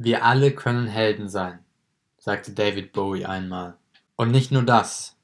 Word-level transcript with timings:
Wir 0.00 0.24
alle 0.24 0.52
können 0.52 0.86
Helden 0.86 1.28
sein, 1.28 1.58
sagte 2.18 2.52
David 2.52 2.92
Bowie 2.92 3.24
einmal. 3.24 3.78
Und 4.14 4.30
nicht 4.30 4.52
nur 4.52 4.62
das. 4.62 5.16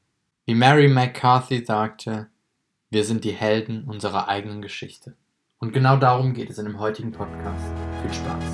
Wie 0.47 0.57
Mary 0.57 0.89
McCarthy 0.89 1.65
sagte, 1.65 2.27
wir 2.91 3.05
sind 3.05 3.23
die 3.23 3.31
Helden 3.31 3.85
unserer 3.85 4.27
eigenen 4.27 4.63
Geschichte. 4.63 5.15
Und 5.61 5.73
genau 5.73 5.97
darum 5.97 6.35
geht 6.35 6.51
es 6.51 6.59
in 6.59 6.65
dem 6.65 6.81
heutigen 6.81 7.13
Podcast. 7.13 7.73
Viel 8.03 8.13
Spaß. 8.13 8.45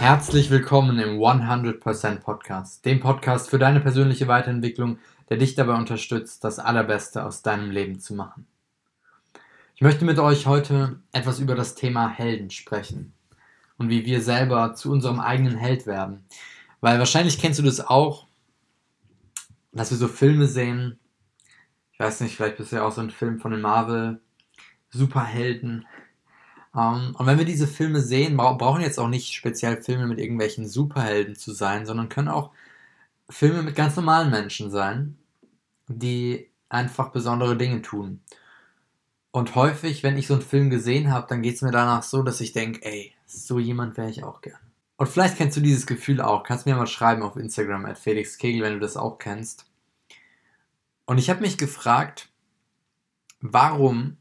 Herzlich 0.00 0.50
willkommen 0.50 0.98
im 0.98 1.18
100% 1.18 2.20
Podcast, 2.20 2.86
dem 2.86 3.00
Podcast 3.00 3.50
für 3.50 3.58
deine 3.58 3.80
persönliche 3.80 4.28
Weiterentwicklung, 4.28 4.98
der 5.28 5.36
dich 5.36 5.56
dabei 5.56 5.74
unterstützt, 5.74 6.42
das 6.42 6.58
Allerbeste 6.58 7.22
aus 7.22 7.42
deinem 7.42 7.70
Leben 7.70 8.00
zu 8.00 8.14
machen. 8.14 8.46
Ich 9.78 9.82
möchte 9.82 10.06
mit 10.06 10.18
euch 10.18 10.46
heute 10.46 11.02
etwas 11.12 11.38
über 11.38 11.54
das 11.54 11.74
Thema 11.74 12.08
Helden 12.08 12.48
sprechen 12.48 13.12
und 13.76 13.90
wie 13.90 14.06
wir 14.06 14.22
selber 14.22 14.72
zu 14.72 14.90
unserem 14.90 15.20
eigenen 15.20 15.58
Held 15.58 15.86
werden. 15.86 16.24
Weil 16.80 16.98
wahrscheinlich 16.98 17.38
kennst 17.38 17.58
du 17.58 17.62
das 17.62 17.86
auch, 17.86 18.26
dass 19.72 19.90
wir 19.90 19.98
so 19.98 20.08
Filme 20.08 20.46
sehen. 20.46 20.98
Ich 21.92 22.00
weiß 22.00 22.22
nicht, 22.22 22.36
vielleicht 22.36 22.56
bist 22.56 22.72
du 22.72 22.76
ja 22.76 22.86
auch 22.86 22.92
so 22.92 23.02
ein 23.02 23.10
Film 23.10 23.38
von 23.38 23.50
den 23.50 23.60
Marvel 23.60 24.22
Superhelden. 24.88 25.86
Um, 26.72 27.14
und 27.14 27.26
wenn 27.26 27.36
wir 27.36 27.44
diese 27.44 27.66
Filme 27.66 28.00
sehen, 28.00 28.38
brauchen 28.38 28.80
jetzt 28.80 28.98
auch 28.98 29.08
nicht 29.08 29.34
speziell 29.34 29.82
Filme 29.82 30.06
mit 30.06 30.18
irgendwelchen 30.18 30.66
Superhelden 30.66 31.36
zu 31.36 31.52
sein, 31.52 31.84
sondern 31.84 32.08
können 32.08 32.28
auch 32.28 32.50
Filme 33.28 33.62
mit 33.62 33.76
ganz 33.76 33.94
normalen 33.94 34.30
Menschen 34.30 34.70
sein, 34.70 35.18
die 35.86 36.48
einfach 36.70 37.10
besondere 37.10 37.58
Dinge 37.58 37.82
tun. 37.82 38.22
Und 39.36 39.54
häufig, 39.54 40.02
wenn 40.02 40.16
ich 40.16 40.28
so 40.28 40.32
einen 40.32 40.42
Film 40.42 40.70
gesehen 40.70 41.12
habe, 41.12 41.26
dann 41.28 41.42
geht 41.42 41.56
es 41.56 41.60
mir 41.60 41.70
danach 41.70 42.02
so, 42.02 42.22
dass 42.22 42.40
ich 42.40 42.54
denke, 42.54 42.82
ey, 42.86 43.12
so 43.26 43.58
jemand 43.58 43.98
wäre 43.98 44.08
ich 44.08 44.24
auch 44.24 44.40
gern. 44.40 44.58
Und 44.96 45.08
vielleicht 45.10 45.36
kennst 45.36 45.58
du 45.58 45.60
dieses 45.60 45.86
Gefühl 45.86 46.22
auch. 46.22 46.42
Kannst 46.42 46.64
mir 46.64 46.74
mal 46.74 46.86
schreiben 46.86 47.22
auf 47.22 47.36
Instagram 47.36 47.84
at 47.84 47.98
Felix 47.98 48.38
Kegel, 48.38 48.62
wenn 48.62 48.72
du 48.72 48.80
das 48.80 48.96
auch 48.96 49.18
kennst. 49.18 49.70
Und 51.04 51.18
ich 51.18 51.28
habe 51.28 51.42
mich 51.42 51.58
gefragt, 51.58 52.30
warum 53.42 54.16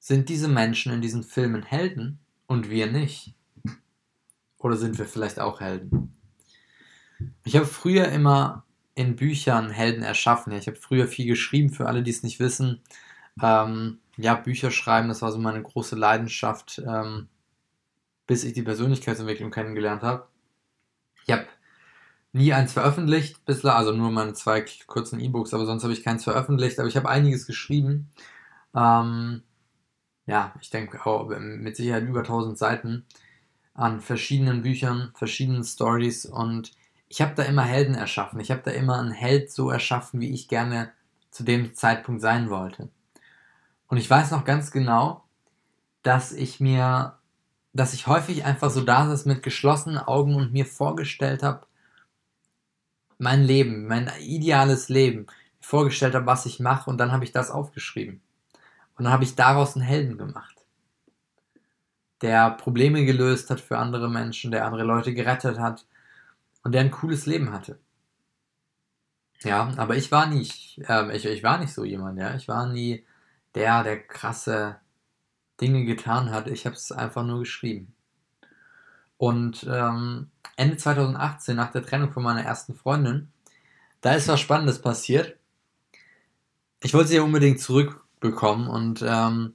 sind 0.00 0.30
diese 0.30 0.48
Menschen 0.48 0.92
in 0.92 1.00
diesen 1.00 1.22
Filmen 1.22 1.62
Helden 1.62 2.18
und 2.48 2.70
wir 2.70 2.90
nicht? 2.90 3.36
Oder 4.58 4.76
sind 4.76 4.98
wir 4.98 5.06
vielleicht 5.06 5.38
auch 5.38 5.60
Helden? 5.60 6.16
Ich 7.44 7.54
habe 7.54 7.66
früher 7.66 8.08
immer 8.08 8.64
in 8.96 9.14
Büchern 9.14 9.70
Helden 9.70 10.02
erschaffen. 10.02 10.52
Ich 10.54 10.66
habe 10.66 10.76
früher 10.76 11.06
viel 11.06 11.26
geschrieben, 11.26 11.70
für 11.70 11.86
alle, 11.86 12.02
die 12.02 12.10
es 12.10 12.24
nicht 12.24 12.40
wissen. 12.40 12.80
Ähm, 13.42 13.98
ja, 14.16 14.34
Bücher 14.34 14.70
schreiben, 14.70 15.08
das 15.08 15.22
war 15.22 15.32
so 15.32 15.38
meine 15.38 15.62
große 15.62 15.96
Leidenschaft, 15.96 16.82
ähm, 16.86 17.28
bis 18.26 18.44
ich 18.44 18.52
die 18.52 18.62
Persönlichkeitsentwicklung 18.62 19.50
kennengelernt 19.50 20.02
habe. 20.02 20.28
Ich 21.26 21.32
habe 21.32 21.46
nie 22.32 22.52
eins 22.52 22.72
veröffentlicht 22.72 23.44
bislang, 23.44 23.76
also 23.76 23.92
nur 23.92 24.10
meine 24.10 24.34
zwei 24.34 24.64
kurzen 24.86 25.20
E-Books, 25.20 25.54
aber 25.54 25.66
sonst 25.66 25.84
habe 25.84 25.92
ich 25.92 26.04
keins 26.04 26.24
veröffentlicht, 26.24 26.78
aber 26.78 26.88
ich 26.88 26.96
habe 26.96 27.08
einiges 27.08 27.46
geschrieben. 27.46 28.10
Ähm, 28.74 29.42
ja, 30.26 30.54
ich 30.60 30.70
denke 30.70 31.04
auch 31.06 31.28
mit 31.28 31.76
Sicherheit 31.76 32.04
über 32.04 32.20
1000 32.20 32.58
Seiten 32.58 33.06
an 33.74 34.00
verschiedenen 34.00 34.62
Büchern, 34.62 35.12
verschiedenen 35.14 35.64
Stories 35.64 36.26
und 36.26 36.72
ich 37.08 37.20
habe 37.20 37.34
da 37.34 37.44
immer 37.44 37.62
Helden 37.62 37.94
erschaffen. 37.94 38.40
Ich 38.40 38.50
habe 38.50 38.62
da 38.64 38.70
immer 38.70 38.98
einen 38.98 39.12
Held 39.12 39.50
so 39.52 39.70
erschaffen, 39.70 40.20
wie 40.20 40.32
ich 40.32 40.48
gerne 40.48 40.92
zu 41.30 41.44
dem 41.44 41.74
Zeitpunkt 41.74 42.22
sein 42.22 42.50
wollte. 42.50 42.88
Und 43.88 43.98
ich 43.98 44.08
weiß 44.08 44.30
noch 44.30 44.44
ganz 44.44 44.70
genau, 44.70 45.24
dass 46.02 46.32
ich 46.32 46.60
mir, 46.60 47.18
dass 47.72 47.94
ich 47.94 48.06
häufig 48.06 48.44
einfach 48.44 48.70
so 48.70 48.82
da 48.82 49.06
saß 49.06 49.24
mit 49.26 49.42
geschlossenen 49.42 49.98
Augen 49.98 50.34
und 50.34 50.52
mir 50.52 50.66
vorgestellt 50.66 51.42
habe, 51.42 51.66
mein 53.18 53.42
Leben, 53.42 53.86
mein 53.86 54.10
ideales 54.20 54.88
Leben, 54.88 55.26
vorgestellt 55.60 56.14
habe, 56.14 56.26
was 56.26 56.46
ich 56.46 56.60
mache 56.60 56.90
und 56.90 56.98
dann 56.98 57.12
habe 57.12 57.24
ich 57.24 57.32
das 57.32 57.50
aufgeschrieben. 57.50 58.20
Und 58.96 59.04
dann 59.04 59.12
habe 59.12 59.24
ich 59.24 59.34
daraus 59.34 59.76
einen 59.76 59.84
Helden 59.84 60.18
gemacht, 60.18 60.54
der 62.20 62.50
Probleme 62.50 63.04
gelöst 63.04 63.50
hat 63.50 63.60
für 63.60 63.78
andere 63.78 64.08
Menschen, 64.08 64.50
der 64.50 64.64
andere 64.64 64.84
Leute 64.84 65.14
gerettet 65.14 65.58
hat 65.58 65.86
und 66.62 66.72
der 66.72 66.82
ein 66.82 66.90
cooles 66.90 67.26
Leben 67.26 67.52
hatte. 67.52 67.78
Ja, 69.42 69.70
aber 69.76 69.96
ich 69.96 70.10
war 70.10 70.26
nicht, 70.26 70.78
äh, 70.88 71.14
ich, 71.16 71.26
ich 71.26 71.42
war 71.42 71.58
nicht 71.58 71.74
so 71.74 71.84
jemand, 71.84 72.18
ja. 72.18 72.34
Ich 72.34 72.48
war 72.48 72.66
nie 72.66 73.04
der, 73.54 73.84
der 73.84 74.00
krasse 74.00 74.76
Dinge 75.60 75.84
getan 75.84 76.30
hat. 76.30 76.48
Ich 76.48 76.66
habe 76.66 76.76
es 76.76 76.92
einfach 76.92 77.24
nur 77.24 77.40
geschrieben. 77.40 77.94
Und 79.16 79.66
ähm, 79.70 80.30
Ende 80.56 80.76
2018, 80.76 81.56
nach 81.56 81.72
der 81.72 81.84
Trennung 81.84 82.12
von 82.12 82.22
meiner 82.22 82.42
ersten 82.42 82.74
Freundin, 82.74 83.28
da 84.00 84.12
ist 84.12 84.28
was 84.28 84.40
Spannendes 84.40 84.82
passiert. 84.82 85.36
Ich 86.82 86.92
wollte 86.92 87.08
sie 87.08 87.16
ja 87.16 87.22
unbedingt 87.22 87.60
zurückbekommen 87.60 88.68
und 88.68 89.02
ähm, 89.06 89.54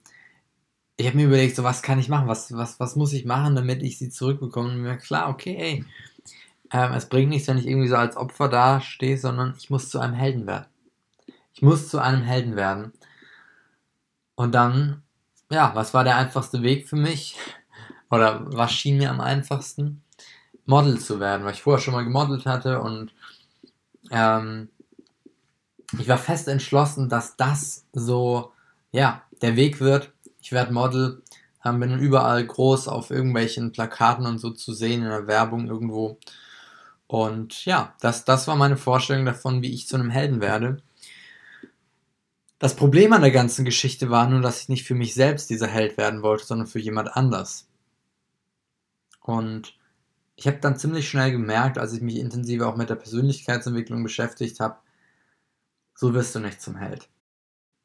ich 0.97 1.05
habe 1.07 1.15
mir 1.15 1.27
überlegt, 1.27 1.55
so 1.55 1.63
was 1.63 1.81
kann 1.81 1.99
ich 1.99 2.09
machen, 2.09 2.27
was, 2.27 2.51
was, 2.53 2.79
was 2.79 2.95
muss 2.95 3.13
ich 3.13 3.25
machen, 3.25 3.55
damit 3.55 3.83
ich 3.83 3.97
sie 3.97 4.09
zurückbekomme. 4.09 4.69
Und 4.69 4.81
mir 4.81 4.97
klar, 4.97 5.29
okay, 5.29 5.55
ey, 5.57 5.85
ähm, 6.71 6.93
es 6.93 7.07
bringt 7.07 7.29
nichts, 7.29 7.47
wenn 7.47 7.57
ich 7.57 7.67
irgendwie 7.67 7.87
so 7.87 7.95
als 7.95 8.17
Opfer 8.17 8.49
dastehe, 8.49 9.17
sondern 9.17 9.53
ich 9.57 9.69
muss 9.69 9.89
zu 9.89 9.99
einem 9.99 10.13
Helden 10.13 10.45
werden. 10.45 10.65
Ich 11.53 11.61
muss 11.61 11.89
zu 11.89 11.99
einem 11.99 12.23
Helden 12.23 12.55
werden. 12.55 12.91
Und 14.39 14.55
dann, 14.55 15.03
ja, 15.51 15.75
was 15.75 15.93
war 15.93 16.05
der 16.05 16.15
einfachste 16.15 16.63
Weg 16.63 16.87
für 16.87 16.95
mich? 16.95 17.35
Oder 18.09 18.45
was 18.45 18.71
schien 18.71 18.97
mir 18.97 19.09
am 19.09 19.19
einfachsten? 19.19 20.01
Model 20.65 20.97
zu 20.97 21.19
werden, 21.19 21.43
weil 21.43 21.55
ich 21.55 21.61
vorher 21.61 21.81
schon 21.81 21.93
mal 21.93 22.05
gemodelt 22.05 22.45
hatte 22.45 22.79
und 22.79 23.11
ähm, 24.11 24.69
ich 25.99 26.07
war 26.07 26.17
fest 26.17 26.47
entschlossen, 26.47 27.09
dass 27.09 27.35
das 27.35 27.83
so, 27.91 28.53
ja, 28.93 29.23
der 29.41 29.57
Weg 29.57 29.81
wird. 29.81 30.13
Ich 30.39 30.53
werde 30.53 30.71
Model, 30.71 31.21
ähm, 31.65 31.81
bin 31.81 31.99
überall 31.99 32.45
groß 32.45 32.87
auf 32.87 33.11
irgendwelchen 33.11 33.73
Plakaten 33.73 34.25
und 34.25 34.37
so 34.37 34.51
zu 34.51 34.71
sehen, 34.71 35.03
in 35.03 35.09
der 35.09 35.27
Werbung 35.27 35.67
irgendwo. 35.67 36.17
Und 37.07 37.65
ja, 37.65 37.93
das, 37.99 38.23
das 38.23 38.47
war 38.47 38.55
meine 38.55 38.77
Vorstellung 38.77 39.25
davon, 39.25 39.61
wie 39.61 39.73
ich 39.73 39.89
zu 39.89 39.97
einem 39.97 40.11
Helden 40.11 40.39
werde. 40.39 40.81
Das 42.59 42.75
Problem 42.75 43.13
an 43.13 43.21
der 43.21 43.31
ganzen 43.31 43.63
Geschichte 43.63 44.09
war 44.09 44.29
nur, 44.29 44.41
dass 44.41 44.61
ich 44.61 44.69
nicht 44.69 44.83
für 44.85 44.95
mich 44.95 45.13
selbst 45.13 45.49
dieser 45.49 45.67
Held 45.67 45.97
werden 45.97 46.21
wollte, 46.21 46.45
sondern 46.45 46.67
für 46.67 46.79
jemand 46.79 47.15
anders. 47.15 47.69
Und 49.21 49.77
ich 50.35 50.45
habe 50.45 50.59
dann 50.59 50.77
ziemlich 50.77 51.09
schnell 51.09 51.31
gemerkt, 51.31 51.77
als 51.77 51.93
ich 51.93 52.01
mich 52.01 52.17
intensiver 52.17 52.67
auch 52.67 52.75
mit 52.75 52.89
der 52.89 52.95
Persönlichkeitsentwicklung 52.95 54.03
beschäftigt 54.03 54.59
habe, 54.59 54.77
so 55.95 56.13
wirst 56.13 56.35
du 56.35 56.39
nicht 56.39 56.61
zum 56.61 56.75
Held. 56.75 57.09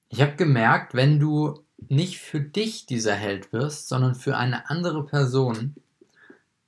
Ich 0.09 0.21
habe 0.21 0.37
gemerkt, 0.37 0.95
wenn 0.95 1.21
du 1.21 1.65
nicht 1.89 2.21
für 2.21 2.41
dich 2.41 2.87
dieser 2.87 3.15
Held 3.15 3.53
wirst, 3.53 3.89
sondern 3.89 4.15
für 4.15 4.37
eine 4.37 4.71
andere 4.71 5.05
Person, 5.05 5.75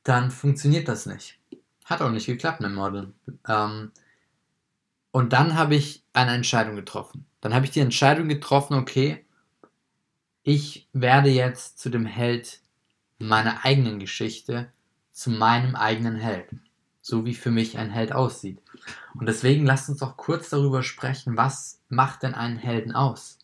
dann 0.02 0.30
funktioniert 0.30 0.88
das 0.88 1.06
nicht. 1.06 1.38
Hat 1.84 2.02
auch 2.02 2.10
nicht 2.10 2.26
geklappt 2.26 2.60
mit 2.60 2.72
Modeln. 2.72 3.14
Ähm, 3.48 3.90
und 5.16 5.32
dann 5.32 5.54
habe 5.54 5.75
ich 5.75 6.04
eine 6.12 6.32
Entscheidung 6.32 6.77
getroffen. 6.77 7.25
Dann 7.41 7.54
habe 7.54 7.65
ich 7.65 7.71
die 7.71 7.81
Entscheidung 7.81 8.28
getroffen, 8.28 8.75
okay, 8.75 9.25
ich 10.43 10.91
werde 10.93 11.31
jetzt 11.31 11.78
zu 11.78 11.88
dem 11.88 12.04
Held 12.04 12.60
meiner 13.19 13.65
eigenen 13.65 13.99
Geschichte, 13.99 14.71
zu 15.12 15.31
meinem 15.31 15.75
eigenen 15.75 16.16
Held. 16.16 16.50
So 17.00 17.25
wie 17.25 17.32
für 17.32 17.50
mich 17.50 17.78
ein 17.78 17.88
Held 17.88 18.12
aussieht. 18.12 18.60
Und 19.15 19.25
deswegen 19.25 19.65
lasst 19.65 19.88
uns 19.88 20.00
doch 20.00 20.19
kurz 20.19 20.50
darüber 20.50 20.82
sprechen, 20.82 21.38
was 21.38 21.81
macht 21.88 22.22
denn 22.22 22.34
einen 22.34 22.59
Helden 22.59 22.94
aus? 22.94 23.38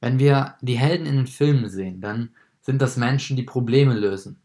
Wenn 0.00 0.18
wir 0.18 0.56
die 0.62 0.78
Helden 0.78 1.06
in 1.06 1.14
den 1.14 1.28
Filmen 1.28 1.68
sehen, 1.68 2.00
dann 2.00 2.30
sind 2.60 2.82
das 2.82 2.96
Menschen, 2.96 3.36
die 3.36 3.44
Probleme 3.44 3.94
lösen. 3.94 4.40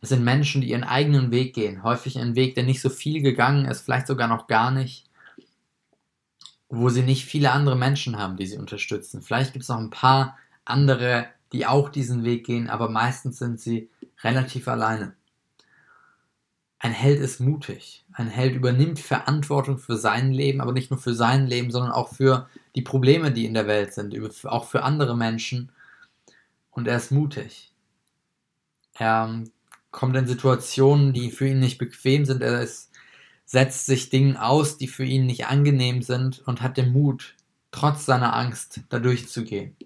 Es 0.00 0.08
sind 0.08 0.24
Menschen, 0.24 0.62
die 0.62 0.70
ihren 0.70 0.82
eigenen 0.82 1.30
Weg 1.30 1.54
gehen. 1.54 1.84
Häufig 1.84 2.18
einen 2.18 2.34
Weg, 2.34 2.56
der 2.56 2.64
nicht 2.64 2.80
so 2.80 2.90
viel 2.90 3.22
gegangen 3.22 3.66
ist, 3.66 3.82
vielleicht 3.82 4.08
sogar 4.08 4.26
noch 4.26 4.48
gar 4.48 4.72
nicht 4.72 5.05
wo 6.68 6.88
sie 6.88 7.02
nicht 7.02 7.24
viele 7.24 7.52
andere 7.52 7.76
Menschen 7.76 8.18
haben, 8.18 8.36
die 8.36 8.46
sie 8.46 8.58
unterstützen. 8.58 9.22
Vielleicht 9.22 9.52
gibt 9.52 9.62
es 9.62 9.68
noch 9.68 9.78
ein 9.78 9.90
paar 9.90 10.36
andere, 10.64 11.28
die 11.52 11.66
auch 11.66 11.88
diesen 11.88 12.24
Weg 12.24 12.44
gehen, 12.44 12.68
aber 12.68 12.88
meistens 12.88 13.38
sind 13.38 13.60
sie 13.60 13.88
relativ 14.22 14.66
alleine. 14.68 15.14
Ein 16.78 16.92
Held 16.92 17.20
ist 17.20 17.40
mutig. 17.40 18.04
Ein 18.12 18.28
Held 18.28 18.54
übernimmt 18.54 18.98
Verantwortung 18.98 19.78
für 19.78 19.96
sein 19.96 20.32
Leben, 20.32 20.60
aber 20.60 20.72
nicht 20.72 20.90
nur 20.90 21.00
für 21.00 21.14
sein 21.14 21.46
Leben, 21.46 21.70
sondern 21.70 21.92
auch 21.92 22.14
für 22.14 22.48
die 22.74 22.82
Probleme, 22.82 23.32
die 23.32 23.46
in 23.46 23.54
der 23.54 23.66
Welt 23.66 23.94
sind, 23.94 24.14
auch 24.44 24.66
für 24.66 24.82
andere 24.82 25.16
Menschen. 25.16 25.72
Und 26.70 26.86
er 26.86 26.96
ist 26.96 27.12
mutig. 27.12 27.72
Er 28.94 29.44
kommt 29.90 30.16
in 30.16 30.26
Situationen, 30.26 31.12
die 31.12 31.30
für 31.30 31.48
ihn 31.48 31.60
nicht 31.60 31.78
bequem 31.78 32.26
sind. 32.26 32.42
Er 32.42 32.60
ist 32.60 32.90
setzt 33.46 33.86
sich 33.86 34.10
Dingen 34.10 34.36
aus, 34.36 34.76
die 34.76 34.88
für 34.88 35.04
ihn 35.04 35.24
nicht 35.24 35.46
angenehm 35.46 36.02
sind 36.02 36.40
und 36.46 36.60
hat 36.60 36.76
den 36.76 36.92
Mut, 36.92 37.36
trotz 37.70 38.04
seiner 38.04 38.34
Angst, 38.36 38.80
da 38.88 38.98
durchzugehen. 38.98 39.76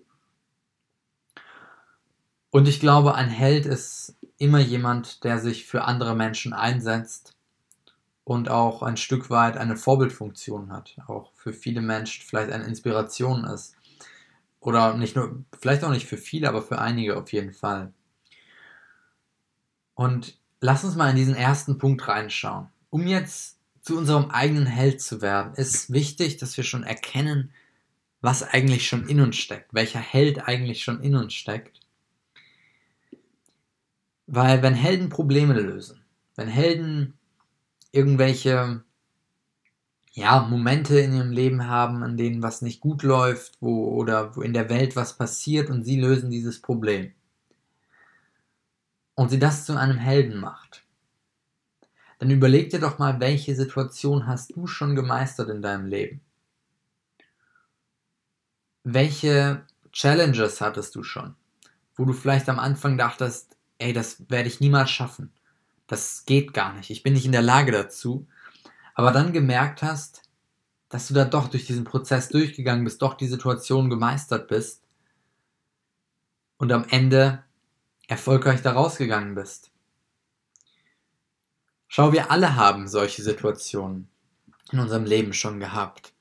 Und 2.50 2.66
ich 2.66 2.80
glaube, 2.80 3.14
ein 3.14 3.28
Held 3.28 3.66
ist 3.66 4.16
immer 4.38 4.58
jemand, 4.58 5.22
der 5.22 5.38
sich 5.38 5.66
für 5.66 5.84
andere 5.84 6.16
Menschen 6.16 6.52
einsetzt 6.52 7.36
und 8.24 8.48
auch 8.48 8.82
ein 8.82 8.96
Stück 8.96 9.30
weit 9.30 9.56
eine 9.56 9.76
Vorbildfunktion 9.76 10.72
hat, 10.72 10.96
auch 11.06 11.32
für 11.34 11.52
viele 11.52 11.82
Menschen 11.82 12.24
vielleicht 12.26 12.50
eine 12.50 12.64
Inspiration 12.64 13.44
ist. 13.44 13.76
Oder 14.60 14.94
nicht 14.94 15.16
nur, 15.16 15.44
vielleicht 15.58 15.84
auch 15.84 15.90
nicht 15.90 16.06
für 16.06 16.16
viele, 16.16 16.48
aber 16.48 16.62
für 16.62 16.78
einige 16.78 17.16
auf 17.16 17.32
jeden 17.32 17.52
Fall. 17.52 17.92
Und 19.94 20.38
lass 20.60 20.84
uns 20.84 20.96
mal 20.96 21.10
in 21.10 21.16
diesen 21.16 21.34
ersten 21.34 21.78
Punkt 21.78 22.06
reinschauen. 22.08 22.68
Um 22.90 23.06
jetzt 23.06 23.58
zu 23.82 23.96
unserem 23.96 24.30
eigenen 24.30 24.66
Held 24.66 25.00
zu 25.00 25.22
werden, 25.22 25.54
ist 25.54 25.92
wichtig, 25.92 26.36
dass 26.36 26.56
wir 26.56 26.64
schon 26.64 26.82
erkennen, 26.82 27.52
was 28.20 28.42
eigentlich 28.42 28.86
schon 28.86 29.08
in 29.08 29.20
uns 29.20 29.36
steckt, 29.36 29.72
welcher 29.72 30.00
Held 30.00 30.46
eigentlich 30.46 30.82
schon 30.82 31.00
in 31.00 31.16
uns 31.16 31.32
steckt. 31.32 31.80
Weil 34.26 34.62
wenn 34.62 34.74
Helden 34.74 35.08
Probleme 35.08 35.54
lösen, 35.54 36.04
wenn 36.36 36.48
Helden 36.48 37.14
irgendwelche 37.92 38.84
ja, 40.12 40.40
Momente 40.40 40.98
in 40.98 41.14
ihrem 41.14 41.30
Leben 41.30 41.66
haben, 41.66 42.02
an 42.02 42.16
denen 42.16 42.42
was 42.42 42.62
nicht 42.62 42.80
gut 42.80 43.02
läuft, 43.02 43.56
wo 43.60 43.88
oder 43.94 44.36
wo 44.36 44.42
in 44.42 44.52
der 44.52 44.68
Welt 44.68 44.96
was 44.96 45.16
passiert 45.16 45.70
und 45.70 45.84
sie 45.84 46.00
lösen 46.00 46.30
dieses 46.30 46.60
Problem. 46.60 47.12
Und 49.14 49.30
sie 49.30 49.38
das 49.38 49.66
zu 49.66 49.76
einem 49.76 49.98
Helden 49.98 50.40
macht. 50.40 50.79
Dann 52.20 52.30
überleg 52.30 52.70
dir 52.70 52.78
doch 52.78 52.98
mal, 53.00 53.18
welche 53.18 53.56
Situation 53.56 54.28
hast 54.28 54.54
du 54.54 54.68
schon 54.68 54.94
gemeistert 54.94 55.48
in 55.48 55.62
deinem 55.62 55.86
Leben? 55.86 56.20
Welche 58.84 59.66
Challenges 59.92 60.60
hattest 60.60 60.94
du 60.94 61.02
schon, 61.02 61.34
wo 61.96 62.04
du 62.04 62.12
vielleicht 62.12 62.48
am 62.48 62.60
Anfang 62.60 62.96
dachtest, 62.96 63.56
ey, 63.78 63.92
das 63.92 64.30
werde 64.30 64.48
ich 64.48 64.60
niemals 64.60 64.90
schaffen. 64.90 65.32
Das 65.88 66.24
geht 66.24 66.54
gar 66.54 66.74
nicht. 66.74 66.90
Ich 66.90 67.02
bin 67.02 67.14
nicht 67.14 67.26
in 67.26 67.32
der 67.32 67.42
Lage 67.42 67.72
dazu 67.72 68.28
aber 69.00 69.12
dann 69.12 69.32
gemerkt 69.32 69.82
hast, 69.82 70.22
dass 70.90 71.08
du 71.08 71.14
da 71.14 71.24
doch 71.24 71.48
durch 71.48 71.64
diesen 71.64 71.84
Prozess 71.84 72.28
durchgegangen 72.28 72.84
bist, 72.84 73.00
doch 73.00 73.14
die 73.14 73.28
Situation 73.28 73.88
gemeistert 73.88 74.46
bist 74.46 74.82
und 76.58 76.70
am 76.70 76.84
Ende 76.90 77.42
erfolgreich 78.08 78.60
da 78.60 78.72
rausgegangen 78.72 79.34
bist. 79.34 79.69
Schau, 81.90 82.12
wir 82.12 82.30
alle 82.30 82.56
haben 82.56 82.88
solche 82.88 83.22
Situationen 83.22 84.08
in 84.72 84.78
unserem 84.78 85.04
Leben 85.04 85.34
schon 85.34 85.60
gehabt. 85.60 86.14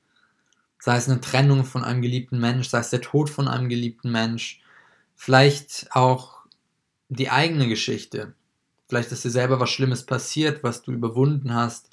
Sei 0.78 0.96
es 0.96 1.08
eine 1.08 1.22
Trennung 1.22 1.64
von 1.64 1.84
einem 1.84 2.02
geliebten 2.02 2.38
Mensch, 2.38 2.68
sei 2.68 2.80
es 2.80 2.90
der 2.90 3.00
Tod 3.00 3.30
von 3.30 3.48
einem 3.48 3.70
geliebten 3.70 4.12
Mensch, 4.12 4.60
vielleicht 5.14 5.88
auch 5.92 6.40
die 7.08 7.30
eigene 7.30 7.68
Geschichte. 7.68 8.34
Vielleicht 8.88 9.12
ist 9.12 9.24
dir 9.24 9.30
selber 9.30 9.60
was 9.60 9.70
Schlimmes 9.70 10.04
passiert, 10.04 10.62
was 10.62 10.82
du 10.82 10.92
überwunden 10.92 11.54
hast 11.54 11.90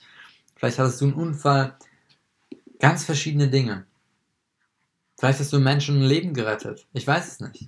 Vielleicht 0.57 0.79
hattest 0.79 1.01
du 1.01 1.05
einen 1.05 1.13
Unfall. 1.13 1.77
Ganz 2.79 3.05
verschiedene 3.05 3.47
Dinge. 3.47 3.85
Vielleicht 5.17 5.39
hast 5.39 5.53
du 5.53 5.59
Menschen 5.59 6.01
ein 6.01 6.07
Leben 6.07 6.33
gerettet. 6.33 6.87
Ich 6.93 7.05
weiß 7.05 7.27
es 7.27 7.39
nicht. 7.39 7.65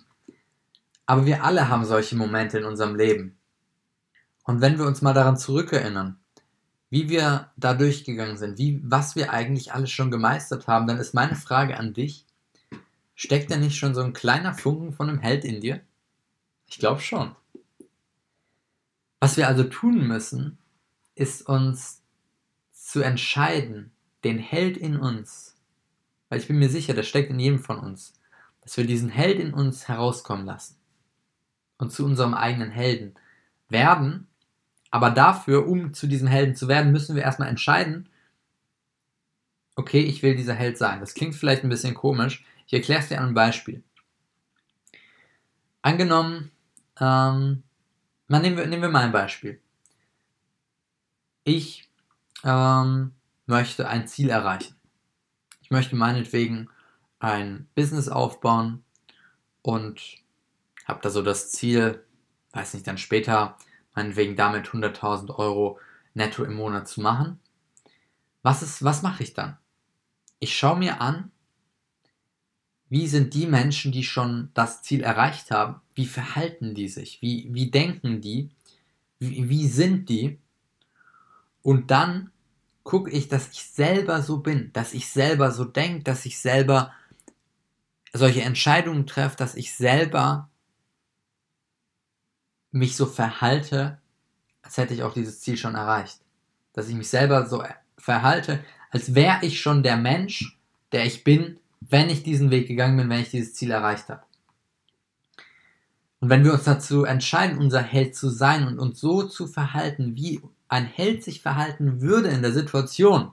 Aber 1.06 1.26
wir 1.26 1.44
alle 1.44 1.70
haben 1.70 1.86
solche 1.86 2.16
Momente 2.16 2.58
in 2.58 2.66
unserem 2.66 2.96
Leben. 2.96 3.39
Und 4.50 4.62
wenn 4.62 4.80
wir 4.80 4.88
uns 4.88 5.04
mal 5.04 5.14
daran 5.14 5.38
zurückerinnern, 5.38 6.18
wie 6.90 7.08
wir 7.08 7.52
da 7.56 7.76
durchgegangen 7.76 8.36
sind, 8.36 8.58
wie, 8.58 8.82
was 8.84 9.16
wir 9.16 9.32
eigentlich 9.32 9.74
alles 9.74 9.92
schon 9.92 10.10
gemeistert 10.10 10.66
haben, 10.66 10.88
dann 10.88 10.98
ist 10.98 11.14
meine 11.14 11.36
Frage 11.36 11.78
an 11.78 11.94
dich, 11.94 12.26
steckt 13.14 13.52
da 13.52 13.58
nicht 13.58 13.78
schon 13.78 13.94
so 13.94 14.02
ein 14.02 14.12
kleiner 14.12 14.56
Funken 14.56 14.92
von 14.92 15.08
einem 15.08 15.20
Held 15.20 15.46
in 15.46 15.62
dir? 15.62 15.82
Ich 16.66 16.80
glaube 16.80 17.00
schon. 17.00 17.36
Was 19.20 19.38
wir 19.38 19.48
also 19.48 19.66
tun 19.66 20.08
müssen, 20.08 20.58
ist 21.14 21.48
uns 21.48 22.02
zu 22.72 23.02
entscheiden, 23.02 23.92
den 24.24 24.40
Held 24.40 24.78
in 24.78 24.98
uns, 24.98 25.58
weil 26.30 26.40
ich 26.40 26.48
bin 26.48 26.58
mir 26.58 26.70
sicher, 26.70 26.96
das 26.96 27.08
steckt 27.08 27.30
in 27.30 27.40
jedem 27.40 27.60
von 27.60 27.78
uns, 27.78 28.14
dass 28.62 28.78
wir 28.78 28.88
diesen 28.88 29.10
Held 29.10 29.40
in 29.40 29.54
uns 29.54 29.88
herauskommen 29.88 30.48
lassen 30.48 30.76
und 31.78 31.92
zu 31.92 32.04
unserem 32.04 32.34
eigenen 32.34 32.72
Helden 32.72 33.14
werden. 33.68 34.26
Aber 34.92 35.12
dafür, 35.12 35.68
um 35.68 35.94
zu 35.94 36.08
diesem 36.08 36.28
Helden 36.28 36.56
zu 36.56 36.68
werden, 36.68 36.92
müssen 36.92 37.16
wir 37.16 37.24
erstmal 37.24 37.50
entscheiden, 37.50 38.10
okay, 39.76 40.02
ich 40.02 40.24
will 40.24 40.36
dieser 40.36 40.56
Held 40.56 40.78
sein. 40.78 41.00
Das 41.00 41.14
klingt 41.14 41.36
vielleicht 41.36 41.64
ein 41.64 41.70
bisschen 41.70 41.94
komisch. 41.94 42.44
Ich 42.68 42.74
erkläre 42.74 43.02
es 43.02 43.08
dir 43.08 43.18
an 43.18 43.26
einem 43.26 43.34
Beispiel. 43.34 43.84
Angenommen, 45.82 46.52
ähm, 47.00 47.64
mal 48.28 48.42
nehmen, 48.42 48.58
wir, 48.58 48.68
nehmen 48.68 48.82
wir 48.82 48.90
mal 48.90 49.06
ein 49.06 49.12
Beispiel. 49.12 49.62
Ich 51.44 51.90
ähm, 52.44 53.14
möchte 53.46 53.88
ein 53.88 54.08
Ziel 54.08 54.30
erreichen. 54.30 54.76
Ich 55.62 55.72
möchte 55.72 55.96
meinetwegen 55.96 56.70
ein 57.20 57.68
Business 57.76 58.10
aufbauen 58.10 58.84
und 59.62 60.18
habe 60.86 61.00
da 61.02 61.10
so 61.10 61.22
das 61.22 61.52
Ziel, 61.52 62.04
weiß 62.52 62.74
nicht, 62.74 62.88
dann 62.88 62.98
später 62.98 63.58
meinetwegen 64.00 64.38
damit 64.38 64.68
100.000 64.68 65.36
Euro 65.36 65.78
netto 66.14 66.44
im 66.46 66.56
Monat 66.56 66.88
zu 66.88 67.02
machen. 67.02 67.40
Was, 68.42 68.64
ist, 68.64 68.84
was 68.84 69.02
mache 69.02 69.24
ich 69.24 69.34
dann? 69.34 69.58
Ich 70.40 70.58
schaue 70.58 70.80
mir 70.80 71.02
an, 71.02 71.32
wie 72.88 73.08
sind 73.08 73.34
die 73.34 73.46
Menschen, 73.46 73.92
die 73.92 74.04
schon 74.04 74.50
das 74.54 74.82
Ziel 74.82 75.04
erreicht 75.04 75.52
haben, 75.52 75.82
wie 75.96 76.08
verhalten 76.08 76.74
die 76.74 76.88
sich, 76.88 77.22
wie, 77.22 77.50
wie 77.52 77.70
denken 77.70 78.22
die, 78.22 78.50
wie, 79.20 79.50
wie 79.50 79.68
sind 79.68 80.08
die 80.08 80.40
und 81.62 81.92
dann 81.92 82.32
gucke 82.84 83.12
ich, 83.12 83.28
dass 83.28 83.50
ich 83.52 83.64
selber 83.66 84.22
so 84.22 84.38
bin, 84.40 84.72
dass 84.74 84.94
ich 84.94 85.10
selber 85.10 85.52
so 85.52 85.66
denke, 85.66 86.04
dass 86.04 86.26
ich 86.26 86.40
selber 86.40 86.94
solche 88.14 88.42
Entscheidungen 88.42 89.06
treffe, 89.06 89.36
dass 89.36 89.56
ich 89.56 89.74
selber 89.76 90.49
mich 92.72 92.96
so 92.96 93.06
verhalte, 93.06 94.00
als 94.62 94.78
hätte 94.78 94.94
ich 94.94 95.04
auch 95.04 95.14
dieses 95.14 95.42
Ziel 95.42 95.58
schon 95.58 95.76
erreicht. 95.76 96.20
Dass 96.74 96.90
ich 96.90 96.96
mich 96.96 97.10
selber 97.10 97.48
so 97.48 97.64
verhalte, 97.98 98.64
als 98.92 99.16
wäre 99.16 99.40
ich 99.42 99.60
schon 99.62 99.84
der 99.84 99.98
Mensch, 99.98 100.58
der 100.92 101.06
ich 101.06 101.24
bin, 101.24 101.58
wenn 101.82 102.10
ich 102.10 102.24
diesen 102.24 102.52
Weg 102.52 102.68
gegangen 102.68 102.98
bin, 102.98 103.10
wenn 103.10 103.22
ich 103.22 103.32
dieses 103.32 103.54
Ziel 103.54 103.72
erreicht 103.72 104.10
habe. 104.10 104.24
Und 106.20 106.30
wenn 106.30 106.44
wir 106.44 106.54
uns 106.54 106.64
dazu 106.64 107.06
entscheiden, 107.06 107.58
unser 107.58 107.82
Held 107.82 108.16
zu 108.16 108.30
sein 108.30 108.68
und 108.68 108.80
uns 108.80 109.00
so 109.00 109.24
zu 109.24 109.48
verhalten, 109.48 110.16
wie 110.16 110.42
ein 110.68 110.86
Held 110.86 111.24
sich 111.24 111.42
verhalten 111.42 112.02
würde 112.02 112.30
in 112.30 112.42
der 112.42 112.52
Situation, 112.52 113.32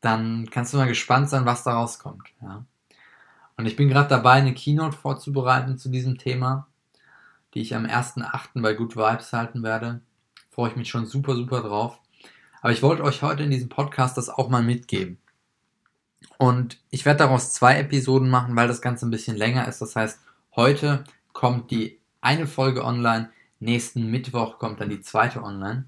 dann 0.00 0.48
kannst 0.50 0.72
du 0.72 0.78
mal 0.78 0.88
gespannt 0.88 1.28
sein, 1.28 1.44
was 1.44 1.62
da 1.62 1.74
rauskommt. 1.74 2.28
Ja? 2.40 2.64
Und 3.56 3.66
ich 3.66 3.76
bin 3.76 3.88
gerade 3.88 4.08
dabei, 4.08 4.32
eine 4.32 4.54
Keynote 4.54 4.96
vorzubereiten 4.96 5.78
zu 5.78 5.90
diesem 5.90 6.18
Thema, 6.18 6.66
die 7.54 7.60
ich 7.60 7.74
am 7.74 7.84
1.8. 7.84 8.62
bei 8.62 8.74
Good 8.74 8.96
Vibes 8.96 9.32
halten 9.32 9.62
werde. 9.62 10.00
Freue 10.50 10.70
ich 10.70 10.76
mich 10.76 10.88
schon 10.88 11.06
super, 11.06 11.34
super 11.34 11.62
drauf. 11.62 11.98
Aber 12.60 12.72
ich 12.72 12.82
wollte 12.82 13.02
euch 13.02 13.22
heute 13.22 13.42
in 13.42 13.50
diesem 13.50 13.68
Podcast 13.68 14.16
das 14.16 14.28
auch 14.28 14.48
mal 14.48 14.62
mitgeben. 14.62 15.18
Und 16.38 16.78
ich 16.90 17.04
werde 17.04 17.18
daraus 17.18 17.52
zwei 17.52 17.78
Episoden 17.78 18.30
machen, 18.30 18.54
weil 18.56 18.68
das 18.68 18.82
Ganze 18.82 19.06
ein 19.06 19.10
bisschen 19.10 19.36
länger 19.36 19.66
ist. 19.66 19.80
Das 19.80 19.96
heißt, 19.96 20.20
heute 20.54 21.04
kommt 21.32 21.70
die 21.70 21.98
eine 22.20 22.46
Folge 22.46 22.84
online, 22.84 23.30
Nächsten 23.62 24.10
Mittwoch 24.10 24.58
kommt 24.58 24.80
dann 24.80 24.90
die 24.90 25.02
zweite 25.02 25.40
online. 25.40 25.84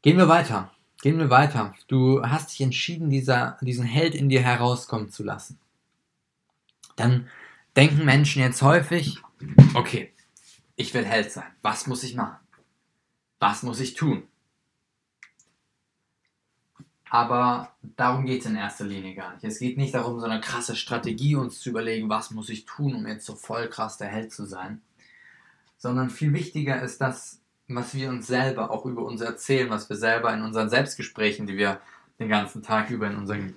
Gehen 0.00 0.16
wir 0.16 0.28
weiter. 0.28 0.72
Gehen 1.02 1.18
wir 1.18 1.28
weiter. 1.28 1.74
Du 1.88 2.22
hast 2.22 2.52
dich 2.52 2.62
entschieden, 2.62 3.10
dieser, 3.10 3.58
diesen 3.60 3.84
Held 3.84 4.14
in 4.14 4.30
dir 4.30 4.40
herauskommen 4.40 5.10
zu 5.10 5.22
lassen. 5.22 5.58
Dann 6.96 7.28
denken 7.76 8.06
Menschen 8.06 8.40
jetzt 8.40 8.62
häufig, 8.62 9.22
okay, 9.74 10.12
ich 10.76 10.92
will 10.94 11.04
Held 11.04 11.30
sein. 11.32 11.50
Was 11.62 11.86
muss 11.86 12.02
ich 12.02 12.14
machen? 12.14 12.36
Was 13.38 13.62
muss 13.62 13.80
ich 13.80 13.94
tun? 13.94 14.22
Aber 17.08 17.72
darum 17.96 18.26
geht 18.26 18.40
es 18.40 18.46
in 18.46 18.56
erster 18.56 18.84
Linie 18.84 19.14
gar 19.14 19.32
nicht. 19.32 19.44
Es 19.44 19.58
geht 19.58 19.78
nicht 19.78 19.94
darum, 19.94 20.18
so 20.18 20.26
eine 20.26 20.40
krasse 20.40 20.74
Strategie 20.74 21.36
uns 21.36 21.60
zu 21.60 21.70
überlegen, 21.70 22.08
was 22.08 22.30
muss 22.30 22.48
ich 22.48 22.64
tun, 22.64 22.94
um 22.94 23.06
jetzt 23.06 23.26
so 23.26 23.36
voll 23.36 23.68
krass 23.68 23.96
der 23.96 24.08
Held 24.08 24.32
zu 24.32 24.44
sein, 24.44 24.82
sondern 25.78 26.10
viel 26.10 26.32
wichtiger 26.32 26.82
ist 26.82 27.00
das, 27.00 27.40
was 27.68 27.94
wir 27.94 28.10
uns 28.10 28.26
selber 28.26 28.70
auch 28.70 28.86
über 28.86 29.04
uns 29.04 29.20
erzählen, 29.20 29.70
was 29.70 29.88
wir 29.88 29.96
selber 29.96 30.32
in 30.34 30.42
unseren 30.42 30.68
Selbstgesprächen, 30.68 31.46
die 31.46 31.56
wir 31.56 31.80
den 32.18 32.28
ganzen 32.28 32.62
Tag 32.62 32.90
über 32.90 33.06
in 33.06 33.16
unseren 33.16 33.54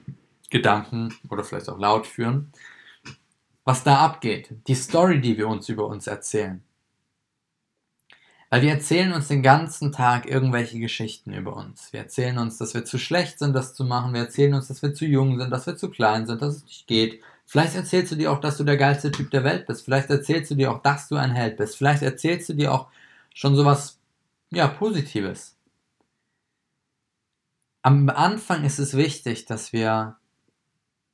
Gedanken 0.49 1.13
oder 1.29 1.43
vielleicht 1.43 1.69
auch 1.69 1.79
laut 1.79 2.07
führen, 2.07 2.51
was 3.63 3.83
da 3.83 3.97
abgeht, 3.99 4.49
die 4.67 4.75
Story, 4.75 5.21
die 5.21 5.37
wir 5.37 5.47
uns 5.47 5.69
über 5.69 5.87
uns 5.87 6.07
erzählen. 6.07 6.63
Weil 8.49 8.63
wir 8.63 8.71
erzählen 8.71 9.13
uns 9.13 9.27
den 9.27 9.43
ganzen 9.43 9.91
Tag 9.91 10.25
irgendwelche 10.27 10.79
Geschichten 10.79 11.33
über 11.33 11.55
uns. 11.55 11.93
Wir 11.93 11.99
erzählen 11.99 12.39
uns, 12.39 12.57
dass 12.57 12.73
wir 12.73 12.83
zu 12.83 12.97
schlecht 12.97 13.37
sind, 13.37 13.53
das 13.53 13.75
zu 13.75 13.85
machen. 13.85 14.13
Wir 14.13 14.21
erzählen 14.21 14.55
uns, 14.55 14.67
dass 14.67 14.81
wir 14.81 14.95
zu 14.95 15.05
jung 15.05 15.37
sind, 15.37 15.51
dass 15.51 15.67
wir 15.67 15.77
zu 15.77 15.91
klein 15.91 16.25
sind, 16.25 16.41
dass 16.41 16.55
es 16.55 16.63
nicht 16.63 16.87
geht, 16.87 17.21
Vielleicht 17.49 17.73
erzählst 17.73 18.11
du 18.11 18.15
dir 18.15 18.31
auch, 18.31 18.41
dass 18.41 18.57
du 18.57 18.63
der 18.63 18.77
geilste 18.77 19.11
Typ 19.11 19.31
der 19.31 19.43
Welt 19.43 19.65
bist. 19.65 19.83
Vielleicht 19.83 20.11
erzählst 20.11 20.51
du 20.51 20.55
dir 20.55 20.71
auch, 20.71 20.83
dass 20.83 21.07
du 21.07 21.15
ein 21.15 21.31
Held 21.31 21.57
bist. 21.57 21.77
Vielleicht 21.77 22.03
erzählst 22.03 22.47
du 22.47 22.53
dir 22.53 22.71
auch 22.71 22.89
schon 23.33 23.55
sowas, 23.55 23.97
ja, 24.51 24.67
Positives. 24.67 25.55
Am 27.81 28.07
Anfang 28.09 28.65
ist 28.65 28.77
es 28.77 28.95
wichtig, 28.95 29.45
dass 29.45 29.73
wir 29.73 30.17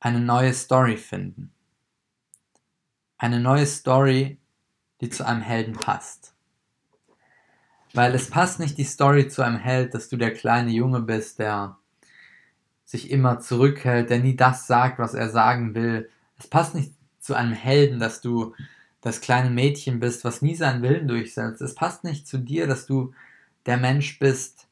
eine 0.02 0.20
neue 0.20 0.54
Story 0.54 0.98
finden. 0.98 1.54
Eine 3.18 3.40
neue 3.40 3.66
Story, 3.66 4.38
die 5.02 5.10
zu 5.10 5.26
einem 5.26 5.42
Helden 5.42 5.74
passt. 5.74 6.34
Weil 7.94 8.14
es 8.14 8.30
passt 8.30 8.60
nicht 8.60 8.78
die 8.78 8.84
Story 8.84 9.28
zu 9.30 9.42
einem 9.42 9.58
Held, 9.58 9.94
dass 9.94 10.10
du 10.10 10.18
der 10.18 10.34
kleine 10.34 10.72
Junge 10.72 11.02
bist, 11.02 11.40
der 11.40 11.78
sich 12.84 13.10
immer 13.10 13.40
zurückhält, 13.40 14.10
der 14.10 14.20
nie 14.20 14.36
das 14.36 14.68
sagt, 14.68 15.00
was 15.00 15.14
er 15.14 15.30
sagen 15.30 15.76
will. 15.76 16.10
Es 16.38 16.48
passt 16.48 16.76
nicht 16.76 16.94
zu 17.20 17.34
einem 17.34 17.54
Helden, 17.54 18.00
dass 18.00 18.22
du 18.22 18.54
das 19.02 19.22
kleine 19.22 19.50
Mädchen 19.50 20.00
bist, 20.00 20.26
was 20.26 20.42
nie 20.42 20.56
seinen 20.56 20.82
Willen 20.82 21.08
durchsetzt. 21.08 21.62
Es 21.62 21.76
passt 21.76 22.04
nicht 22.04 22.28
zu 22.28 22.38
dir, 22.38 22.68
dass 22.68 22.86
du 22.86 23.14
der 23.66 23.78
Mensch 23.78 24.20
bist, 24.20 24.68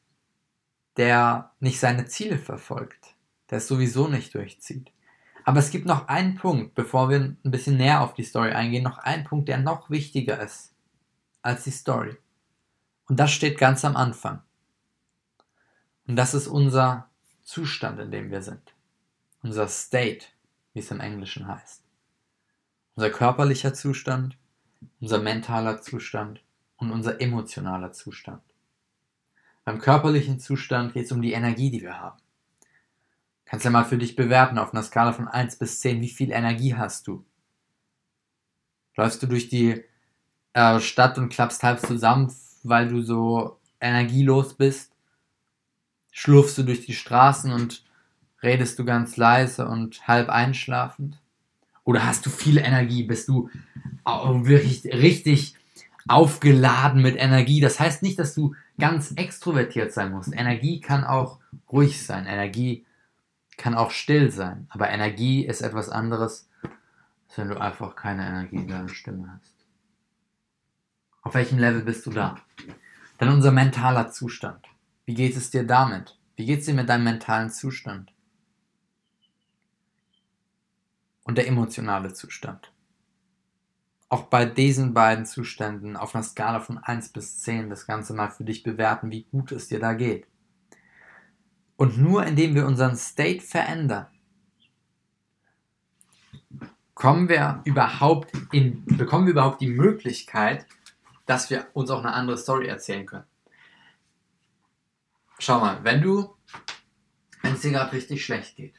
der 0.96 1.52
nicht 1.60 1.80
seine 1.80 2.06
Ziele 2.06 2.38
verfolgt, 2.38 3.14
der 3.50 3.58
es 3.58 3.68
sowieso 3.68 4.08
nicht 4.08 4.34
durchzieht. 4.34 4.92
Aber 5.44 5.58
es 5.58 5.70
gibt 5.70 5.86
noch 5.86 6.08
einen 6.08 6.36
Punkt, 6.36 6.74
bevor 6.74 7.10
wir 7.10 7.18
ein 7.18 7.38
bisschen 7.42 7.76
näher 7.76 8.00
auf 8.00 8.14
die 8.14 8.24
Story 8.24 8.52
eingehen, 8.52 8.82
noch 8.82 8.98
einen 8.98 9.24
Punkt, 9.24 9.48
der 9.48 9.58
noch 9.58 9.90
wichtiger 9.90 10.40
ist 10.40 10.74
als 11.42 11.64
die 11.64 11.70
Story. 11.70 12.16
Und 13.06 13.20
das 13.20 13.30
steht 13.30 13.58
ganz 13.58 13.84
am 13.84 13.96
Anfang. 13.96 14.42
Und 16.06 16.16
das 16.16 16.32
ist 16.32 16.46
unser 16.46 17.10
Zustand, 17.42 18.00
in 18.00 18.10
dem 18.10 18.30
wir 18.30 18.42
sind. 18.42 18.74
Unser 19.42 19.68
State, 19.68 20.26
wie 20.72 20.80
es 20.80 20.90
im 20.90 21.00
Englischen 21.00 21.46
heißt. 21.46 21.82
Unser 22.96 23.10
körperlicher 23.10 23.74
Zustand, 23.74 24.38
unser 25.00 25.18
mentaler 25.18 25.82
Zustand 25.82 26.42
und 26.76 26.90
unser 26.90 27.20
emotionaler 27.20 27.92
Zustand. 27.92 28.42
Beim 29.64 29.78
körperlichen 29.78 30.40
Zustand 30.40 30.94
geht 30.94 31.06
es 31.06 31.12
um 31.12 31.20
die 31.20 31.32
Energie, 31.32 31.70
die 31.70 31.82
wir 31.82 32.00
haben. 32.00 32.18
Kannst 33.44 33.64
ja 33.64 33.70
mal 33.70 33.84
für 33.84 33.98
dich 33.98 34.16
bewerten 34.16 34.58
auf 34.58 34.72
einer 34.72 34.82
Skala 34.82 35.12
von 35.12 35.28
1 35.28 35.56
bis 35.56 35.80
10, 35.80 36.00
wie 36.00 36.08
viel 36.08 36.32
Energie 36.32 36.74
hast 36.74 37.06
du? 37.06 37.24
Läufst 38.96 39.22
du 39.22 39.26
durch 39.26 39.48
die 39.48 39.84
äh, 40.54 40.80
Stadt 40.80 41.18
und 41.18 41.28
klappst 41.28 41.62
halb 41.62 41.80
zusammen, 41.80 42.32
weil 42.62 42.88
du 42.88 43.02
so 43.02 43.58
energielos 43.80 44.54
bist? 44.54 44.92
Schlurfst 46.12 46.56
du 46.56 46.62
durch 46.62 46.86
die 46.86 46.94
Straßen 46.94 47.52
und 47.52 47.84
redest 48.42 48.78
du 48.78 48.84
ganz 48.84 49.16
leise 49.16 49.66
und 49.66 50.06
halb 50.06 50.28
einschlafend? 50.28 51.18
Oder 51.84 52.06
hast 52.06 52.24
du 52.24 52.30
viel 52.30 52.58
Energie? 52.58 53.02
Bist 53.02 53.28
du 53.28 53.50
wirklich 54.04 54.84
richtig 54.86 55.54
aufgeladen 56.08 57.02
mit 57.02 57.16
Energie? 57.16 57.60
Das 57.60 57.80
heißt 57.80 58.02
nicht, 58.02 58.18
dass 58.18 58.34
du 58.34 58.54
ganz 58.78 59.12
extrovertiert 59.12 59.92
sein 59.92 60.12
musst. 60.12 60.32
Energie 60.32 60.80
kann 60.80 61.04
auch 61.04 61.40
ruhig 61.70 62.02
sein. 62.04 62.26
Energie 62.26 62.84
kann 63.56 63.74
auch 63.74 63.90
still 63.90 64.30
sein. 64.30 64.66
Aber 64.70 64.90
Energie 64.90 65.46
ist 65.46 65.60
etwas 65.60 65.88
anderes, 65.88 66.48
als 67.28 67.38
wenn 67.38 67.48
du 67.48 67.60
einfach 67.60 67.96
keine 67.96 68.26
Energie 68.26 68.56
in 68.56 68.68
deiner 68.68 68.88
Stimme 68.88 69.32
hast. 69.32 69.54
Auf 71.22 71.34
welchem 71.34 71.58
Level 71.58 71.82
bist 71.82 72.04
du 72.06 72.10
da? 72.10 72.36
Dann 73.18 73.30
unser 73.30 73.52
mentaler 73.52 74.10
Zustand. 74.10 74.66
Wie 75.06 75.14
geht 75.14 75.36
es 75.36 75.50
dir 75.50 75.64
damit? 75.64 76.18
Wie 76.36 76.46
geht 76.46 76.60
es 76.60 76.66
dir 76.66 76.74
mit 76.74 76.88
deinem 76.88 77.04
mentalen 77.04 77.50
Zustand? 77.50 78.12
Und 81.22 81.38
der 81.38 81.46
emotionale 81.46 82.12
Zustand. 82.12 82.72
Auch 84.08 84.24
bei 84.24 84.44
diesen 84.44 84.92
beiden 84.92 85.24
Zuständen 85.24 85.96
auf 85.96 86.14
einer 86.14 86.22
Skala 86.22 86.60
von 86.60 86.78
1 86.78 87.08
bis 87.08 87.40
10 87.40 87.70
das 87.70 87.86
Ganze 87.86 88.12
mal 88.14 88.30
für 88.30 88.44
dich 88.44 88.62
bewerten, 88.62 89.10
wie 89.10 89.24
gut 89.24 89.50
es 89.52 89.68
dir 89.68 89.80
da 89.80 89.94
geht. 89.94 90.26
Und 91.76 91.98
nur 91.98 92.24
indem 92.24 92.54
wir 92.54 92.66
unseren 92.66 92.96
State 92.96 93.40
verändern, 93.40 94.06
kommen 96.94 97.28
wir 97.28 97.60
überhaupt 97.64 98.32
in, 98.52 98.84
bekommen 98.84 99.26
wir 99.26 99.32
überhaupt 99.32 99.60
die 99.60 99.66
Möglichkeit, 99.66 100.66
dass 101.26 101.50
wir 101.50 101.66
uns 101.72 101.90
auch 101.90 102.00
eine 102.00 102.12
andere 102.12 102.38
Story 102.38 102.66
erzählen 102.66 103.06
können. 103.06 103.26
Schau 105.38 105.58
mal, 105.60 105.82
wenn 105.82 106.00
du, 106.00 106.34
wenn 107.42 107.54
es 107.54 107.60
dir 107.60 107.72
gerade 107.72 107.92
richtig 107.92 108.24
schlecht 108.24 108.56
geht, 108.56 108.74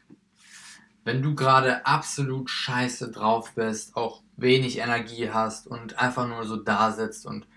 wenn 1.03 1.21
du 1.21 1.35
gerade 1.35 1.85
absolut 1.85 2.49
scheiße 2.49 3.11
drauf 3.11 3.53
bist, 3.53 3.95
auch 3.95 4.23
wenig 4.37 4.79
Energie 4.79 5.29
hast 5.29 5.67
und 5.67 5.99
einfach 5.99 6.27
nur 6.27 6.45
so 6.45 6.57
da 6.57 6.91
sitzt 6.91 7.25
und 7.25 7.47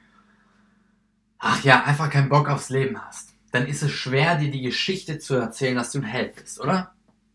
ach 1.38 1.62
ja, 1.64 1.84
einfach 1.84 2.10
keinen 2.10 2.28
Bock 2.28 2.48
aufs 2.48 2.68
Leben 2.68 3.00
hast, 3.02 3.27
dann 3.50 3.66
ist 3.66 3.82
es 3.82 3.92
schwer, 3.92 4.36
dir 4.36 4.50
die 4.50 4.62
Geschichte 4.62 5.18
zu 5.18 5.34
erzählen, 5.34 5.76
dass 5.76 5.92
du 5.92 5.98
ein 5.98 6.04
Held 6.04 6.36
bist, 6.36 6.60
oder? 6.60 6.92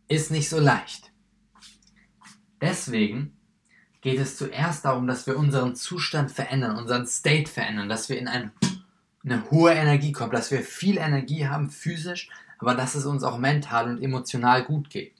Ist 0.08 0.32
nicht 0.32 0.50
so 0.50 0.60
leicht. 0.60 1.12
Deswegen 2.62 3.36
geht 4.02 4.20
es 4.20 4.38
zuerst 4.38 4.86
darum, 4.86 5.08
dass 5.08 5.28
wir 5.28 5.38
unseren 5.38 5.76
Zustand 5.76 6.32
verändern, 6.32 6.78
unseren 6.78 7.08
State 7.08 7.50
verändern, 7.50 7.90
dass 7.90 8.10
wir 8.10 8.20
in 8.20 8.28
ein, 8.28 8.52
eine 9.24 9.50
hohe 9.50 9.74
Energie 9.74 10.12
kommen, 10.12 10.32
dass 10.32 10.52
wir 10.52 10.62
viel 10.62 10.98
Energie 10.98 11.48
haben 11.48 11.70
physisch, 11.70 12.30
aber 12.60 12.76
dass 12.76 12.96
es 12.96 13.06
uns 13.06 13.24
auch 13.24 13.38
mental 13.38 13.90
und 13.90 14.04
emotional 14.04 14.64
gut 14.64 14.90
geht. 14.90 15.14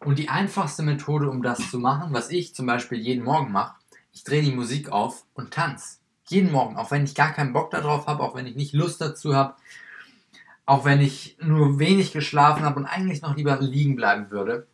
Und 0.00 0.18
die 0.18 0.28
einfachste 0.28 0.82
Methode, 0.82 1.30
um 1.30 1.42
das 1.42 1.70
zu 1.70 1.78
machen, 1.78 2.12
was 2.12 2.30
ich 2.30 2.54
zum 2.54 2.66
Beispiel 2.66 2.98
jeden 2.98 3.24
Morgen 3.24 3.50
mache, 3.50 3.74
ich 4.12 4.24
drehe 4.24 4.42
die 4.42 4.54
Musik 4.54 4.90
auf 4.90 5.24
und 5.34 5.52
tanze. 5.52 5.98
Jeden 6.28 6.52
Morgen, 6.52 6.76
auch 6.76 6.90
wenn 6.90 7.04
ich 7.04 7.14
gar 7.14 7.32
keinen 7.32 7.52
Bock 7.52 7.70
darauf 7.70 8.06
habe, 8.06 8.22
auch 8.22 8.34
wenn 8.34 8.46
ich 8.46 8.56
nicht 8.56 8.74
Lust 8.74 9.00
dazu 9.00 9.34
habe, 9.34 9.54
auch 10.68 10.84
wenn 10.84 11.00
ich 11.00 11.38
nur 11.40 11.78
wenig 11.78 12.12
geschlafen 12.12 12.62
habe 12.62 12.78
und 12.78 12.84
eigentlich 12.84 13.22
noch 13.22 13.34
lieber 13.34 13.58
liegen 13.58 13.96
bleiben 13.96 14.30
würde, 14.30 14.66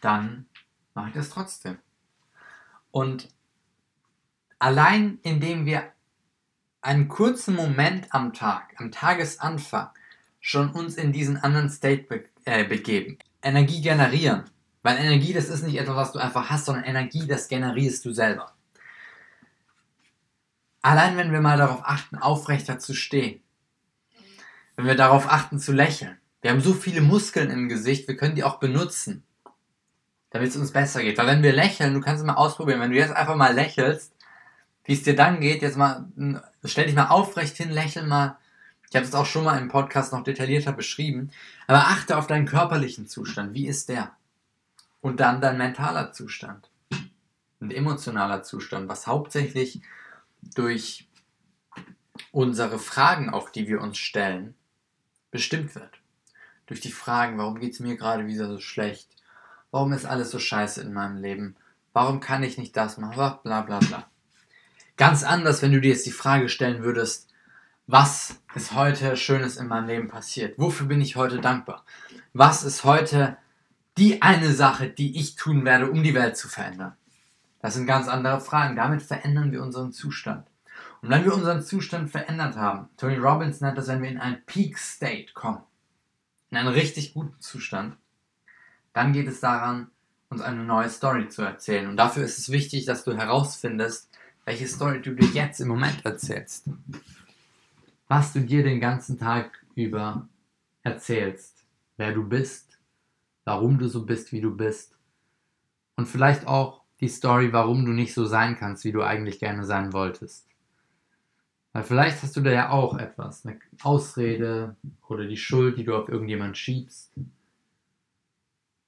dann 0.00 0.46
mache 0.92 1.10
ich 1.10 1.14
das 1.14 1.30
trotzdem. 1.30 1.78
Und 2.90 3.28
allein 4.58 5.20
indem 5.22 5.66
wir 5.66 5.84
einen 6.80 7.06
kurzen 7.06 7.54
Moment 7.54 8.12
am 8.12 8.32
Tag, 8.32 8.74
am 8.78 8.90
Tagesanfang, 8.90 9.90
schon 10.40 10.70
uns 10.70 10.96
in 10.96 11.12
diesen 11.12 11.36
anderen 11.36 11.70
State 11.70 12.02
be 12.08 12.24
äh, 12.44 12.64
begeben, 12.64 13.18
Energie 13.40 13.82
generieren. 13.82 14.50
Weil 14.82 14.98
Energie, 14.98 15.32
das 15.32 15.48
ist 15.48 15.62
nicht 15.62 15.78
etwas, 15.78 15.94
was 15.94 16.12
du 16.12 16.18
einfach 16.18 16.50
hast, 16.50 16.64
sondern 16.64 16.82
Energie, 16.82 17.28
das 17.28 17.46
generierst 17.46 18.04
du 18.04 18.12
selber. 18.12 18.52
Allein 20.82 21.16
wenn 21.16 21.30
wir 21.30 21.40
mal 21.40 21.56
darauf 21.56 21.82
achten, 21.84 22.18
aufrechter 22.18 22.80
zu 22.80 22.94
stehen, 22.94 23.43
wenn 24.76 24.86
wir 24.86 24.96
darauf 24.96 25.30
achten 25.30 25.58
zu 25.58 25.72
lächeln. 25.72 26.18
Wir 26.42 26.50
haben 26.50 26.60
so 26.60 26.74
viele 26.74 27.00
Muskeln 27.00 27.50
im 27.50 27.68
Gesicht, 27.68 28.06
wir 28.08 28.16
können 28.16 28.34
die 28.34 28.44
auch 28.44 28.58
benutzen, 28.58 29.24
damit 30.30 30.50
es 30.50 30.56
uns 30.56 30.72
besser 30.72 31.02
geht. 31.02 31.16
Weil 31.16 31.26
wenn 31.26 31.42
wir 31.42 31.52
lächeln, 31.52 31.94
du 31.94 32.00
kannst 32.00 32.20
es 32.20 32.26
mal 32.26 32.34
ausprobieren, 32.34 32.80
wenn 32.80 32.90
du 32.90 32.98
jetzt 32.98 33.14
einfach 33.14 33.36
mal 33.36 33.54
lächelst, 33.54 34.12
wie 34.84 34.92
es 34.92 35.02
dir 35.02 35.16
dann 35.16 35.40
geht, 35.40 35.62
jetzt 35.62 35.78
mal, 35.78 36.06
stell 36.64 36.86
dich 36.86 36.94
mal 36.94 37.08
aufrecht 37.08 37.56
hin, 37.56 37.70
lächel 37.70 38.06
mal. 38.06 38.36
Ich 38.90 38.96
habe 38.96 39.06
es 39.06 39.14
auch 39.14 39.26
schon 39.26 39.44
mal 39.44 39.58
im 39.58 39.68
Podcast 39.68 40.12
noch 40.12 40.22
detaillierter 40.22 40.72
beschrieben. 40.72 41.30
Aber 41.66 41.78
achte 41.78 42.18
auf 42.18 42.26
deinen 42.26 42.46
körperlichen 42.46 43.08
Zustand. 43.08 43.54
Wie 43.54 43.66
ist 43.66 43.88
der? 43.88 44.12
Und 45.00 45.20
dann 45.20 45.40
dein 45.40 45.56
mentaler 45.56 46.12
Zustand. 46.12 46.68
Und 47.60 47.72
emotionaler 47.72 48.42
Zustand, 48.42 48.88
was 48.88 49.06
hauptsächlich 49.06 49.80
durch 50.54 51.08
unsere 52.30 52.78
Fragen 52.78 53.30
auch, 53.30 53.48
die 53.48 53.66
wir 53.66 53.80
uns 53.80 53.96
stellen, 53.96 54.54
bestimmt 55.34 55.74
wird. 55.74 55.90
Durch 56.66 56.80
die 56.80 56.92
Fragen, 56.92 57.38
warum 57.38 57.58
geht 57.58 57.72
es 57.72 57.80
mir 57.80 57.96
gerade 57.96 58.28
wieder 58.28 58.46
so 58.46 58.60
schlecht? 58.60 59.08
Warum 59.72 59.92
ist 59.92 60.06
alles 60.06 60.30
so 60.30 60.38
scheiße 60.38 60.80
in 60.80 60.92
meinem 60.92 61.16
Leben? 61.16 61.56
Warum 61.92 62.20
kann 62.20 62.44
ich 62.44 62.56
nicht 62.56 62.76
das 62.76 62.98
machen? 62.98 63.40
Bla 63.42 63.62
bla 63.62 63.80
bla. 63.80 64.06
Ganz 64.96 65.24
anders, 65.24 65.60
wenn 65.60 65.72
du 65.72 65.80
dir 65.80 65.90
jetzt 65.90 66.06
die 66.06 66.12
Frage 66.12 66.48
stellen 66.48 66.84
würdest, 66.84 67.32
was 67.88 68.36
ist 68.54 68.76
heute 68.76 69.16
Schönes 69.16 69.56
in 69.56 69.66
meinem 69.66 69.88
Leben 69.88 70.06
passiert? 70.06 70.56
Wofür 70.56 70.86
bin 70.86 71.00
ich 71.00 71.16
heute 71.16 71.40
dankbar? 71.40 71.84
Was 72.32 72.62
ist 72.62 72.84
heute 72.84 73.36
die 73.98 74.22
eine 74.22 74.52
Sache, 74.52 74.88
die 74.88 75.18
ich 75.18 75.34
tun 75.34 75.64
werde, 75.64 75.90
um 75.90 76.04
die 76.04 76.14
Welt 76.14 76.36
zu 76.36 76.46
verändern? 76.46 76.94
Das 77.60 77.74
sind 77.74 77.86
ganz 77.86 78.06
andere 78.06 78.40
Fragen. 78.40 78.76
Damit 78.76 79.02
verändern 79.02 79.50
wir 79.50 79.64
unseren 79.64 79.90
Zustand. 79.90 80.46
Und 81.04 81.10
wenn 81.10 81.26
wir 81.26 81.34
unseren 81.34 81.60
Zustand 81.60 82.10
verändert 82.10 82.56
haben, 82.56 82.88
Tony 82.96 83.16
Robbins 83.16 83.60
nennt 83.60 83.76
das, 83.76 83.88
wenn 83.88 84.02
wir 84.02 84.08
in 84.08 84.16
einen 84.16 84.42
Peak 84.46 84.78
State 84.78 85.34
kommen, 85.34 85.62
in 86.50 86.56
einen 86.56 86.68
richtig 86.68 87.12
guten 87.12 87.38
Zustand, 87.42 87.98
dann 88.94 89.12
geht 89.12 89.28
es 89.28 89.40
daran, 89.40 89.90
uns 90.30 90.40
eine 90.40 90.64
neue 90.64 90.88
Story 90.88 91.28
zu 91.28 91.42
erzählen. 91.42 91.88
Und 91.88 91.98
dafür 91.98 92.24
ist 92.24 92.38
es 92.38 92.50
wichtig, 92.50 92.86
dass 92.86 93.04
du 93.04 93.14
herausfindest, 93.14 94.08
welche 94.46 94.66
Story 94.66 95.02
du 95.02 95.14
dir 95.14 95.28
jetzt 95.28 95.60
im 95.60 95.68
Moment 95.68 96.06
erzählst. 96.06 96.70
Was 98.08 98.32
du 98.32 98.40
dir 98.40 98.62
den 98.62 98.80
ganzen 98.80 99.18
Tag 99.18 99.62
über 99.74 100.26
erzählst. 100.84 101.66
Wer 101.98 102.14
du 102.14 102.26
bist, 102.26 102.78
warum 103.44 103.76
du 103.76 103.88
so 103.88 104.06
bist, 104.06 104.32
wie 104.32 104.40
du 104.40 104.56
bist, 104.56 104.96
Und 105.96 106.06
vielleicht 106.06 106.46
auch 106.46 106.80
die 107.00 107.08
Story, 107.08 107.52
warum 107.52 107.84
du 107.84 107.92
nicht 107.92 108.14
so 108.14 108.24
sein 108.24 108.56
kannst, 108.56 108.84
wie 108.84 108.92
du 108.92 109.02
eigentlich 109.02 109.38
gerne 109.38 109.66
sein 109.66 109.92
wolltest. 109.92 110.48
Weil 111.74 111.82
vielleicht 111.82 112.22
hast 112.22 112.36
du 112.36 112.40
da 112.40 112.52
ja 112.52 112.70
auch 112.70 112.96
etwas, 112.96 113.44
eine 113.44 113.58
Ausrede 113.82 114.76
oder 115.08 115.26
die 115.26 115.36
Schuld, 115.36 115.76
die 115.76 115.82
du 115.82 115.96
auf 115.96 116.08
irgendjemand 116.08 116.56
schiebst. 116.56 117.12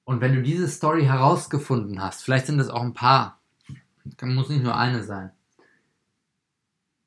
Und 0.05 0.21
wenn 0.21 0.37
du 0.37 0.43
diese 0.43 0.69
Story 0.69 1.05
herausgefunden 1.05 2.01
hast, 2.01 2.23
vielleicht 2.23 2.47
sind 2.47 2.61
es 2.61 2.71
auch 2.71 2.83
ein 2.83 2.95
paar, 2.95 3.41
muss 4.23 4.49
nicht 4.49 4.63
nur 4.63 4.77
eine 4.77 5.03
sein, 5.03 5.33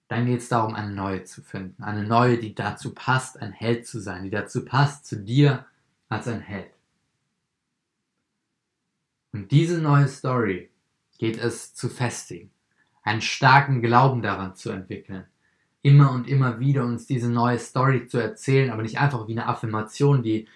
dann 0.10 0.26
geht 0.26 0.42
es 0.42 0.50
darum, 0.50 0.76
eine 0.76 0.92
neue 0.92 1.24
zu 1.24 1.42
finden. 1.42 1.82
Eine 1.82 2.04
neue, 2.04 2.38
die 2.38 2.54
dazu 2.54 2.94
passt, 2.94 3.42
ein 3.42 3.54
Held 3.54 3.88
zu 3.88 4.02
sein, 4.02 4.26
die 4.26 4.32
dazu 4.32 4.66
passt, 4.66 5.06
zu 5.06 5.24
dir 5.24 5.66
als 6.10 6.28
ein 6.28 6.42
Held. 6.42 6.74
Und 9.32 9.50
diese 9.52 9.80
neue 9.80 10.10
Story 10.10 10.72
geht 11.20 11.38
es 11.38 11.74
zu 11.74 11.88
festigen, 11.88 12.52
einen 13.02 13.22
starken 13.22 13.82
Glauben 13.82 14.22
daran 14.22 14.56
zu 14.56 14.72
entwickeln, 14.72 15.26
immer 15.82 16.12
und 16.12 16.28
immer 16.28 16.60
wieder 16.60 16.84
uns 16.84 17.06
diese 17.06 17.30
neue 17.30 17.60
Story 17.60 18.08
zu 18.08 18.18
erzählen, 18.18 18.72
aber 18.72 18.82
nicht 18.82 19.00
einfach 19.00 19.28
wie 19.28 19.34
eine 19.34 19.48
Affirmation, 19.48 20.24
die 20.24 20.48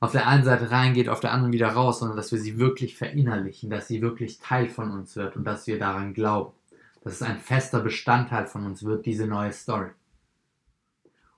auf 0.00 0.12
der 0.12 0.26
einen 0.26 0.44
Seite 0.44 0.70
reingeht, 0.70 1.08
auf 1.08 1.20
der 1.20 1.32
anderen 1.32 1.52
wieder 1.52 1.68
raus, 1.68 2.00
sondern 2.00 2.16
dass 2.16 2.32
wir 2.32 2.38
sie 2.38 2.58
wirklich 2.58 2.96
verinnerlichen, 2.96 3.70
dass 3.70 3.88
sie 3.88 4.02
wirklich 4.02 4.38
Teil 4.38 4.68
von 4.68 4.90
uns 4.90 5.16
wird 5.16 5.36
und 5.36 5.44
dass 5.44 5.66
wir 5.66 5.78
daran 5.78 6.12
glauben. 6.12 6.52
Dass 7.02 7.14
es 7.14 7.22
ein 7.22 7.38
fester 7.38 7.80
Bestandteil 7.80 8.46
von 8.46 8.66
uns 8.66 8.82
wird, 8.82 9.06
diese 9.06 9.26
neue 9.26 9.52
Story. 9.52 9.90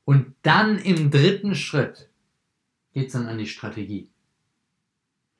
Und 0.04 0.34
dann 0.42 0.78
im 0.78 1.10
dritten 1.10 1.54
Schritt 1.54 2.08
geht 2.92 3.08
es 3.08 3.12
dann 3.12 3.28
an 3.28 3.38
die 3.38 3.46
Strategie 3.46 4.08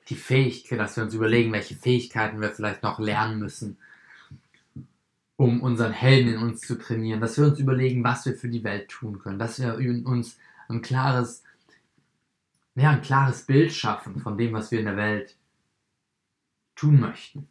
die 0.09 0.15
Fähigkeit, 0.15 0.79
dass 0.79 0.97
wir 0.97 1.05
uns 1.05 1.15
überlegen, 1.15 1.53
welche 1.53 1.75
Fähigkeiten 1.75 2.41
wir 2.41 2.51
vielleicht 2.51 2.83
noch 2.83 2.99
lernen 2.99 3.39
müssen, 3.39 3.79
um 5.37 5.63
unseren 5.63 5.93
Helden 5.93 6.35
in 6.35 6.43
uns 6.43 6.61
zu 6.61 6.79
trainieren, 6.79 7.21
dass 7.21 7.37
wir 7.39 7.47
uns 7.47 7.59
überlegen, 7.59 8.03
was 8.05 8.25
wir 8.27 8.35
für 8.35 8.49
die 8.49 8.65
Welt 8.65 8.89
tun 8.89 9.19
können, 9.19 9.39
dass 9.39 9.61
wir 9.61 9.75
uns 10.07 10.39
ein 10.69 10.83
klares, 10.83 11.43
ja, 12.75 12.91
ein 12.91 13.03
klares 13.03 13.45
Bild 13.45 13.73
schaffen 13.73 14.21
von 14.21 14.39
dem, 14.39 14.53
was 14.55 14.71
wir 14.71 14.79
in 14.79 14.87
der 14.87 14.97
Welt 14.97 15.37
tun 16.75 17.01
möchten. 17.01 17.49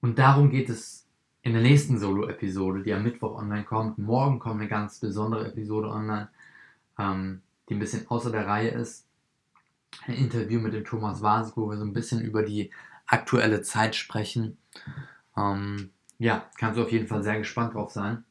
Und 0.00 0.18
darum 0.18 0.50
geht 0.50 0.68
es 0.68 1.06
in 1.42 1.52
der 1.52 1.62
nächsten 1.62 1.98
Solo-Episode, 1.98 2.82
die 2.82 2.92
am 2.92 3.02
Mittwoch 3.02 3.38
online 3.38 3.64
kommt. 3.64 3.98
Morgen 3.98 4.38
kommt 4.38 4.60
eine 4.60 4.68
ganz 4.68 4.98
besondere 4.98 5.48
Episode 5.48 5.88
online, 5.88 6.28
ähm, 6.98 7.42
die 7.68 7.74
ein 7.74 7.80
bisschen 7.80 8.06
außer 8.08 8.30
der 8.30 8.46
Reihe 8.46 8.70
ist 8.70 9.06
ein 10.06 10.14
Interview 10.14 10.60
mit 10.60 10.74
dem 10.74 10.84
Thomas 10.84 11.22
Vase, 11.22 11.52
wo 11.56 11.70
wir 11.70 11.76
so 11.76 11.84
ein 11.84 11.92
bisschen 11.92 12.20
über 12.20 12.42
die 12.42 12.70
aktuelle 13.06 13.62
Zeit 13.62 13.94
sprechen. 13.94 14.58
Ähm, 15.36 15.90
ja, 16.18 16.48
kannst 16.58 16.78
du 16.78 16.82
auf 16.82 16.92
jeden 16.92 17.06
Fall 17.06 17.22
sehr 17.22 17.38
gespannt 17.38 17.74
drauf 17.74 17.90
sein. 17.90 18.24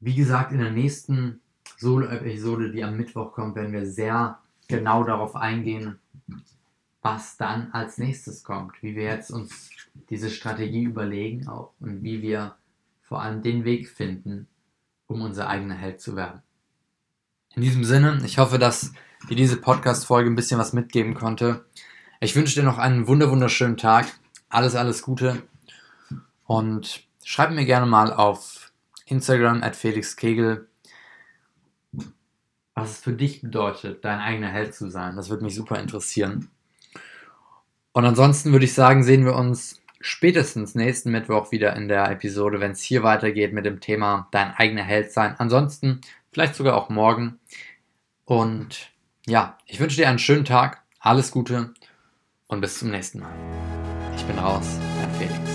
Wie 0.00 0.14
gesagt, 0.14 0.52
in 0.52 0.58
der 0.58 0.70
nächsten 0.70 1.40
Solo-Episode, 1.78 2.70
die 2.70 2.84
am 2.84 2.96
Mittwoch 2.96 3.32
kommt, 3.32 3.56
werden 3.56 3.72
wir 3.72 3.86
sehr 3.86 4.38
genau 4.68 5.04
darauf 5.04 5.36
eingehen, 5.36 5.98
was 7.02 7.36
dann 7.36 7.70
als 7.72 7.98
nächstes 7.98 8.42
kommt, 8.42 8.82
wie 8.82 8.96
wir 8.96 9.04
jetzt 9.04 9.30
uns 9.30 9.70
diese 10.10 10.30
Strategie 10.30 10.84
überlegen 10.84 11.48
auch 11.48 11.72
und 11.80 12.02
wie 12.02 12.20
wir 12.22 12.56
vor 13.02 13.22
allem 13.22 13.42
den 13.42 13.64
Weg 13.64 13.88
finden, 13.88 14.48
um 15.06 15.22
unser 15.22 15.48
eigener 15.48 15.76
Held 15.76 16.00
zu 16.00 16.16
werden. 16.16 16.42
In 17.54 17.62
diesem 17.62 17.84
Sinne, 17.84 18.20
ich 18.24 18.38
hoffe, 18.38 18.58
dass 18.58 18.92
dir 19.30 19.36
diese 19.36 19.56
Podcast-Folge 19.56 20.28
ein 20.28 20.34
bisschen 20.34 20.58
was 20.58 20.72
mitgeben 20.72 21.14
konnte. 21.14 21.64
Ich 22.20 22.34
wünsche 22.34 22.54
dir 22.54 22.66
noch 22.66 22.78
einen 22.78 23.06
wunderschönen 23.06 23.76
Tag. 23.76 24.06
Alles, 24.48 24.74
alles 24.74 25.02
Gute. 25.02 25.42
Und 26.46 27.04
schreib 27.24 27.50
mir 27.50 27.64
gerne 27.64 27.86
mal 27.86 28.12
auf 28.12 28.72
Instagram 29.06 29.62
at 29.62 29.76
Felix 29.76 30.16
Kegel, 30.16 30.68
was 32.74 32.90
es 32.90 32.98
für 32.98 33.12
dich 33.12 33.40
bedeutet, 33.40 34.04
dein 34.04 34.20
eigener 34.20 34.48
Held 34.48 34.74
zu 34.74 34.90
sein. 34.90 35.16
Das 35.16 35.30
würde 35.30 35.44
mich 35.44 35.54
super 35.54 35.78
interessieren. 35.80 36.50
Und 37.92 38.04
ansonsten 38.04 38.52
würde 38.52 38.66
ich 38.66 38.74
sagen, 38.74 39.02
sehen 39.02 39.24
wir 39.24 39.34
uns 39.34 39.80
spätestens 40.00 40.74
nächsten 40.74 41.10
Mittwoch 41.10 41.50
wieder 41.50 41.74
in 41.74 41.88
der 41.88 42.10
Episode, 42.10 42.60
wenn 42.60 42.72
es 42.72 42.82
hier 42.82 43.02
weitergeht 43.02 43.52
mit 43.54 43.64
dem 43.64 43.80
Thema 43.80 44.28
dein 44.30 44.52
eigener 44.52 44.82
Held 44.82 45.10
sein. 45.12 45.34
Ansonsten 45.38 46.02
vielleicht 46.30 46.54
sogar 46.54 46.76
auch 46.76 46.90
morgen. 46.90 47.40
Und 48.26 48.90
ja, 49.26 49.56
ich 49.66 49.80
wünsche 49.80 49.96
dir 49.96 50.08
einen 50.08 50.18
schönen 50.18 50.44
Tag, 50.44 50.82
alles 51.00 51.30
Gute 51.30 51.72
und 52.46 52.60
bis 52.60 52.78
zum 52.78 52.90
nächsten 52.90 53.20
Mal. 53.20 53.34
Ich 54.16 54.24
bin 54.24 54.38
raus, 54.38 54.78
dein 55.00 55.10
Felix. 55.14 55.45